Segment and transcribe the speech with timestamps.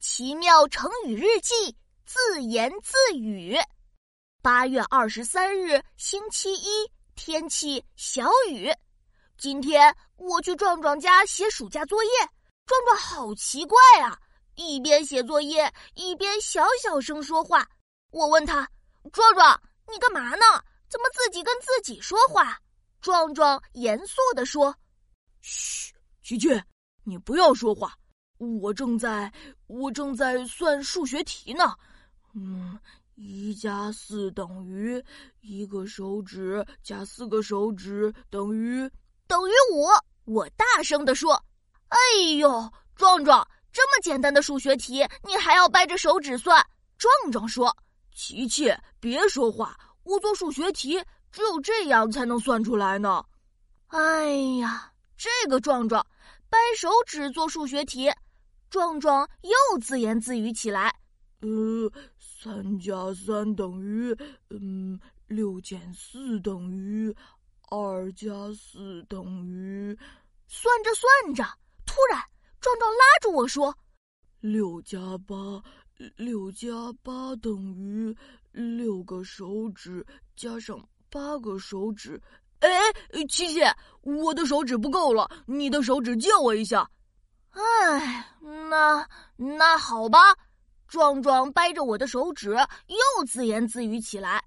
[0.00, 3.54] 奇妙成语日记，自言自语。
[4.40, 8.72] 八月二十三日，星期一，天气小雨。
[9.36, 12.10] 今天我去壮壮家写暑假作业，
[12.64, 14.18] 壮壮好奇怪啊，
[14.54, 17.68] 一边写作业一边小小声说话。
[18.10, 18.66] 我问他
[19.12, 19.62] ：“壮壮，
[19.92, 20.64] 你干嘛呢？
[20.88, 22.58] 怎么自己跟自己说话？”
[23.02, 24.74] 壮壮严肃地说
[25.42, 25.92] ：“嘘，
[26.22, 26.48] 琪琪，
[27.04, 27.94] 你不要说话。”
[28.40, 29.30] 我正在，
[29.66, 31.74] 我正在算数学题呢。
[32.34, 32.78] 嗯，
[33.14, 35.02] 一加四等于
[35.42, 38.90] 一个手指加四个手指等于
[39.26, 39.86] 等于五。
[40.24, 41.34] 我大声地说
[41.88, 41.98] ：“哎
[42.38, 46.64] 呦，壮壮，这么简单的数学题，你还要掰着手指算？”
[46.96, 47.76] 壮壮说
[48.16, 50.98] ：“琪琪，别说话，我做数学题
[51.30, 53.22] 只有这样才能算出来呢。”
[53.88, 54.30] 哎
[54.60, 56.06] 呀，这个壮壮
[56.48, 58.10] 掰手指做数学题。
[58.70, 60.94] 壮壮又自言自语起来
[61.42, 64.16] ：“呃，三加三等于……
[64.50, 67.12] 嗯，六减四等于
[67.68, 69.98] 二加四等于……
[70.46, 71.42] 算着算着，
[71.84, 72.22] 突然
[72.60, 73.76] 壮壮拉住我说
[74.38, 75.34] ：‘六加八，
[76.14, 76.68] 六加
[77.02, 78.16] 八等于
[78.52, 80.06] 六个手指
[80.36, 82.22] 加上八个手指。’
[82.60, 82.68] 哎，
[83.28, 83.60] 琪琪，
[84.02, 86.88] 我的手指不够了，你的手指借我一下。”
[87.50, 88.26] 哎，
[88.68, 89.06] 那
[89.36, 90.18] 那好吧。
[90.86, 92.50] 壮壮掰着我的手指，
[92.88, 94.42] 又自言自语起来：“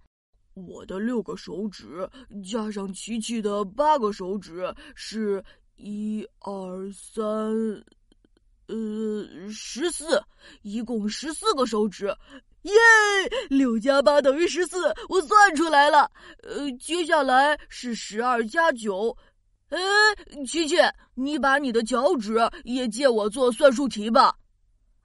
[0.55, 2.09] 我的六个手指
[2.43, 5.41] 加上琪琪的八个手指是
[5.77, 7.23] 一二三，
[8.67, 10.21] 呃，十四，
[10.63, 12.13] 一共十四个手指。
[12.63, 12.73] 耶，
[13.49, 16.11] 六加八等于十四，我算出来了。
[16.43, 19.17] 呃，接下来是十二加九。”
[19.73, 19.79] 哎，
[20.45, 20.75] 琪琪，
[21.15, 24.35] 你把你的脚趾也借我做算术题吧。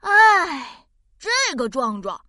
[0.01, 0.87] 哎，
[1.19, 2.21] 这个壮壮，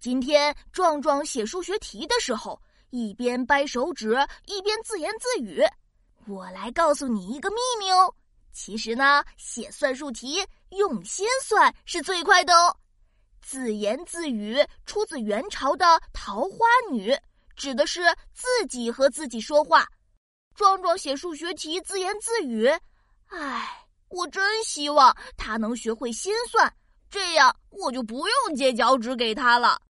[0.00, 4.16] 今天壮壮写数学题的时候，一边掰手指，
[4.46, 5.62] 一边自言自语。
[6.26, 8.14] 我来告诉你一个秘密哦，
[8.54, 12.74] 其实呢，写算术题用心算是最快的哦。
[13.42, 14.56] 自言自语
[14.86, 15.84] 出自元朝的
[16.14, 17.12] 《桃花女》，
[17.54, 18.00] 指的是
[18.32, 19.86] 自己和自己说话。
[20.60, 22.68] 壮壮写数学题自言自语，
[23.28, 26.70] 唉，我真希望他能学会心算，
[27.08, 29.80] 这样我就不用借脚趾给他了。